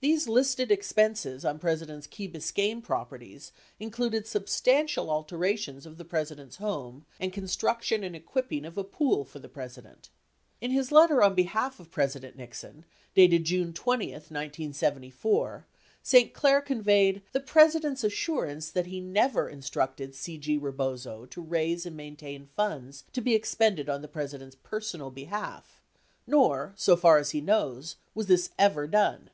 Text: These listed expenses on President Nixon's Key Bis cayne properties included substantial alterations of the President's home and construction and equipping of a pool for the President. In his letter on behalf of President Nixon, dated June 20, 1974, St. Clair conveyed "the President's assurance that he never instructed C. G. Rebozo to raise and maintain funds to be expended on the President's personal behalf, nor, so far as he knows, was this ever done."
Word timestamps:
These 0.00 0.28
listed 0.28 0.70
expenses 0.70 1.46
on 1.46 1.58
President 1.58 1.96
Nixon's 2.00 2.14
Key 2.14 2.26
Bis 2.26 2.50
cayne 2.52 2.82
properties 2.82 3.52
included 3.80 4.26
substantial 4.26 5.08
alterations 5.08 5.86
of 5.86 5.96
the 5.96 6.04
President's 6.04 6.56
home 6.56 7.06
and 7.18 7.32
construction 7.32 8.04
and 8.04 8.14
equipping 8.14 8.66
of 8.66 8.76
a 8.76 8.84
pool 8.84 9.24
for 9.24 9.38
the 9.38 9.48
President. 9.48 10.10
In 10.60 10.70
his 10.72 10.92
letter 10.92 11.22
on 11.22 11.34
behalf 11.34 11.80
of 11.80 11.90
President 11.90 12.36
Nixon, 12.36 12.84
dated 13.14 13.44
June 13.44 13.72
20, 13.72 14.10
1974, 14.12 15.66
St. 16.02 16.34
Clair 16.34 16.60
conveyed 16.60 17.22
"the 17.32 17.40
President's 17.40 18.04
assurance 18.04 18.70
that 18.70 18.84
he 18.84 19.00
never 19.00 19.48
instructed 19.48 20.14
C. 20.14 20.36
G. 20.36 20.58
Rebozo 20.58 21.24
to 21.24 21.40
raise 21.40 21.86
and 21.86 21.96
maintain 21.96 22.44
funds 22.44 23.04
to 23.14 23.22
be 23.22 23.34
expended 23.34 23.88
on 23.88 24.02
the 24.02 24.08
President's 24.08 24.58
personal 24.62 25.08
behalf, 25.10 25.80
nor, 26.26 26.74
so 26.76 26.94
far 26.94 27.16
as 27.16 27.30
he 27.30 27.40
knows, 27.40 27.96
was 28.14 28.26
this 28.26 28.50
ever 28.58 28.86
done." 28.86 29.30